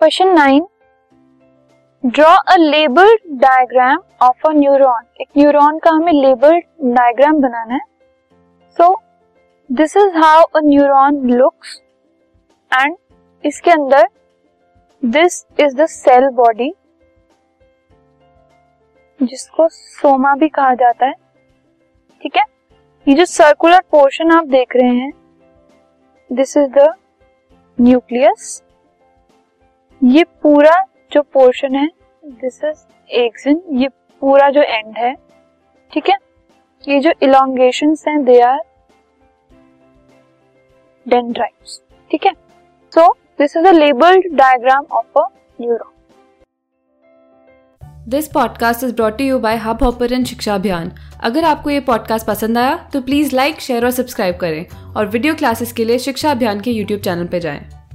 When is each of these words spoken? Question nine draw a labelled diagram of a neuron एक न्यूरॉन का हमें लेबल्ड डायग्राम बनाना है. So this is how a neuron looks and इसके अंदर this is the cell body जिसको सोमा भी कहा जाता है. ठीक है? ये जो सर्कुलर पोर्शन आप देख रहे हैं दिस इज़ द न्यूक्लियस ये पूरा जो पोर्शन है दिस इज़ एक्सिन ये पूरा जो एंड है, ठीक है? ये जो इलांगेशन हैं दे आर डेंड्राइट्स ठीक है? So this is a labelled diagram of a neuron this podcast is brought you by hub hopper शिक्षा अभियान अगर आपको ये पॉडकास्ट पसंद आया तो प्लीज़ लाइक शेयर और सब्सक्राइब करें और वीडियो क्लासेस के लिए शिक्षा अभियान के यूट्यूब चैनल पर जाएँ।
Question 0.00 0.28
nine 0.28 0.66
draw 2.04 2.34
a 2.48 2.54
labelled 2.56 3.20
diagram 3.40 4.02
of 4.22 4.46
a 4.48 4.50
neuron 4.52 5.06
एक 5.20 5.28
न्यूरॉन 5.38 5.78
का 5.78 5.90
हमें 5.90 6.12
लेबल्ड 6.12 6.64
डायग्राम 6.94 7.40
बनाना 7.40 7.74
है. 7.74 7.80
So 8.78 8.94
this 9.70 9.96
is 9.96 10.16
how 10.16 10.42
a 10.42 10.60
neuron 10.64 11.18
looks 11.30 11.74
and 12.72 12.96
इसके 13.44 13.70
अंदर 13.70 14.06
this 15.02 15.44
is 15.60 15.76
the 15.76 15.86
cell 15.86 16.28
body 16.34 16.72
जिसको 19.20 19.68
सोमा 19.68 20.34
भी 20.34 20.48
कहा 20.48 20.74
जाता 20.74 21.06
है. 21.06 21.12
ठीक 22.22 22.36
है? 22.36 22.44
ये 23.06 23.14
जो 23.14 23.24
सर्कुलर 23.24 23.80
पोर्शन 23.90 24.30
आप 24.30 24.46
देख 24.46 24.76
रहे 24.76 24.94
हैं 24.94 25.12
दिस 26.30 26.56
इज़ 26.56 26.70
द 26.70 26.88
न्यूक्लियस 27.78 28.62
ये 30.02 30.22
पूरा 30.42 30.72
जो 31.12 31.20
पोर्शन 31.22 31.74
है 31.74 31.86
दिस 32.24 32.60
इज़ 32.64 33.12
एक्सिन 33.14 33.62
ये 33.72 33.88
पूरा 34.22 34.48
जो 34.50 34.62
एंड 34.62 34.96
है, 34.96 35.14
ठीक 35.92 36.08
है? 36.08 36.16
ये 36.84 36.98
जो 37.00 37.12
इलांगेशन 37.22 37.94
हैं 38.08 38.22
दे 38.24 38.40
आर 38.40 38.58
डेंड्राइट्स 41.06 41.80
ठीक 42.10 42.26
है? 42.26 42.32
So 42.92 43.08
this 43.38 43.56
is 43.56 43.66
a 43.66 43.72
labelled 43.72 44.32
diagram 44.34 44.86
of 44.92 45.18
a 45.18 45.26
neuron 45.60 45.92
this 48.08 48.28
podcast 48.28 48.84
is 48.84 48.94
brought 48.94 49.20
you 49.20 49.38
by 49.38 49.56
hub 49.56 49.82
hopper 49.82 50.24
शिक्षा 50.24 50.54
अभियान 50.54 50.92
अगर 51.24 51.44
आपको 51.44 51.70
ये 51.70 51.80
पॉडकास्ट 51.80 52.26
पसंद 52.26 52.58
आया 52.58 52.76
तो 52.92 53.00
प्लीज़ 53.00 53.34
लाइक 53.36 53.60
शेयर 53.60 53.84
और 53.84 53.90
सब्सक्राइब 53.90 54.36
करें 54.36 54.94
और 54.94 55.06
वीडियो 55.06 55.34
क्लासेस 55.34 55.72
के 55.72 55.84
लिए 55.84 55.98
शिक्षा 55.98 56.30
अभियान 56.30 56.60
के 56.60 56.70
यूट्यूब 56.70 57.00
चैनल 57.00 57.26
पर 57.26 57.38
जाएँ। 57.38 57.87